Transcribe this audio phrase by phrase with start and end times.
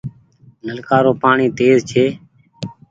[0.65, 2.05] نلڪآ رو پآڻيٚ تيز ڇي۔